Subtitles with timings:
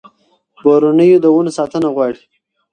[0.63, 2.21] بورنېو د ونو ساتنه غواړي.